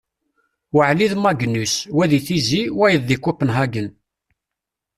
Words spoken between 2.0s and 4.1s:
di Tizi, wayeḍ di Conpenhagen